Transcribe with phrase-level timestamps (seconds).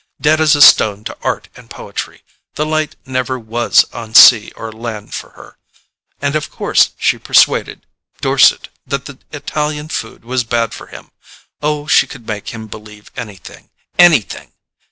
[0.19, 5.13] Dead as a stone to art and poetry—the light never WAS on sea or land
[5.13, 5.59] for her!
[6.19, 7.85] And of course she persuaded
[8.19, 11.11] Dorset that the Italian food was bad for him.
[11.61, 14.53] Oh, she could make him believe anything—ANYTHING!